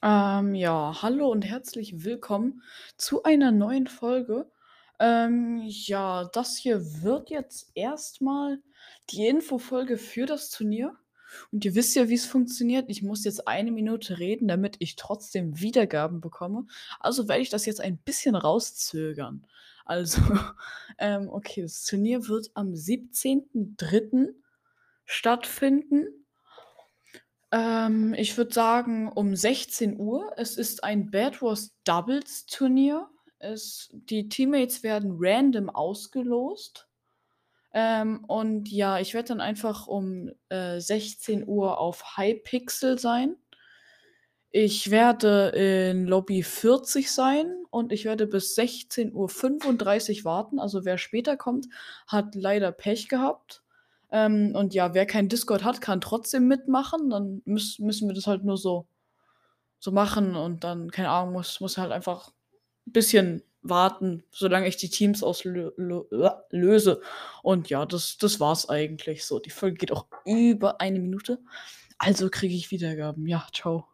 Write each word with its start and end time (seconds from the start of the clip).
Ähm, 0.00 0.54
ja, 0.54 1.02
hallo 1.02 1.28
und 1.28 1.42
herzlich 1.42 2.04
willkommen 2.04 2.62
zu 2.96 3.24
einer 3.24 3.50
neuen 3.50 3.88
Folge. 3.88 4.48
Ähm, 5.00 5.60
ja, 5.64 6.24
das 6.32 6.56
hier 6.56 7.02
wird 7.02 7.30
jetzt 7.30 7.72
erstmal 7.74 8.60
die 9.10 9.26
Infofolge 9.26 9.98
für 9.98 10.26
das 10.26 10.50
Turnier. 10.50 10.96
Und 11.50 11.64
ihr 11.64 11.74
wisst 11.74 11.96
ja, 11.96 12.08
wie 12.08 12.14
es 12.14 12.26
funktioniert. 12.26 12.88
Ich 12.88 13.02
muss 13.02 13.24
jetzt 13.24 13.48
eine 13.48 13.72
Minute 13.72 14.20
reden, 14.20 14.46
damit 14.46 14.76
ich 14.78 14.94
trotzdem 14.94 15.58
Wiedergaben 15.60 16.20
bekomme. 16.20 16.66
Also 17.00 17.26
werde 17.26 17.42
ich 17.42 17.50
das 17.50 17.66
jetzt 17.66 17.80
ein 17.80 17.98
bisschen 17.98 18.36
rauszögern. 18.36 19.46
Also, 19.84 20.20
ähm, 20.98 21.28
okay, 21.28 21.62
das 21.62 21.84
Turnier 21.84 22.28
wird 22.28 22.52
am 22.54 22.68
17.03. 22.68 24.28
stattfinden. 25.06 26.06
Ähm, 27.52 28.14
ich 28.14 28.36
würde 28.36 28.52
sagen, 28.52 29.08
um 29.08 29.34
16 29.34 29.98
Uhr. 29.98 30.32
Es 30.36 30.56
ist 30.56 30.84
ein 30.84 31.10
Bad 31.10 31.40
Wars 31.42 31.74
Doubles 31.84 32.46
Turnier. 32.46 33.08
Es 33.38 33.88
die 33.92 34.28
Teammates 34.28 34.82
werden 34.82 35.16
random 35.18 35.70
ausgelost. 35.70 36.88
Ähm, 37.74 38.24
und 38.26 38.70
ja, 38.70 38.98
ich 39.00 39.14
werde 39.14 39.28
dann 39.28 39.40
einfach 39.40 39.86
um, 39.88 40.30
äh, 40.50 40.80
16 40.80 41.46
Uhr 41.48 41.78
auf 41.78 42.16
Hypixel 42.16 42.98
sein. 42.98 43.36
Ich 44.50 44.90
werde 44.90 45.48
in 45.90 46.06
Lobby 46.06 46.42
40 46.42 47.10
sein 47.12 47.64
und 47.70 47.92
ich 47.92 48.04
werde 48.06 48.26
bis 48.26 48.54
16:35 48.54 50.24
warten. 50.24 50.58
Also, 50.58 50.84
wer 50.84 50.96
später 50.98 51.36
kommt, 51.36 51.66
hat 52.06 52.34
leider 52.34 52.72
Pech 52.72 53.08
gehabt. 53.08 53.62
Ähm, 54.12 54.54
und 54.56 54.74
ja, 54.74 54.94
wer 54.94 55.06
kein 55.06 55.28
Discord 55.28 55.64
hat, 55.64 55.80
kann 55.80 56.00
trotzdem 56.00 56.48
mitmachen. 56.48 57.10
Dann 57.10 57.42
müss 57.44 57.78
müssen 57.78 58.08
wir 58.08 58.14
das 58.14 58.26
halt 58.26 58.44
nur 58.44 58.56
so 58.58 58.86
so 59.80 59.92
machen 59.92 60.36
und 60.36 60.64
dann, 60.64 60.90
keine 60.90 61.10
Ahnung, 61.10 61.34
muss 61.34 61.60
muss 61.60 61.78
halt 61.78 61.92
einfach 61.92 62.30
'n 62.88 62.92
bisschen 62.92 63.42
warten, 63.62 64.24
solange 64.32 64.68
ich 64.68 64.76
die 64.78 64.90
Teams 64.90 65.22
auslö 65.24 65.72
lö 65.76 66.02
löse. 66.50 67.02
Und 67.42 67.70
ja, 67.70 67.86
das 67.86 68.18
das 68.18 68.40
war's 68.40 68.68
eigentlich 68.70 69.26
so. 69.26 69.40
Die 69.40 69.50
Folge 69.50 69.76
geht 69.78 69.92
auch 69.92 70.06
über 70.26 70.80
eine 70.80 71.00
Minute, 71.00 71.40
also 71.98 72.30
kriege 72.30 72.54
ich 72.56 72.70
Wiedergaben. 72.72 73.26
Ja, 73.28 73.46
tschau. 73.52 73.86